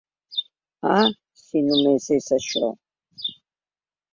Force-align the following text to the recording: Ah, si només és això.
Ah, 0.95 1.11
si 1.41 1.63
només 1.67 2.07
és 2.17 2.31
això. 2.39 2.73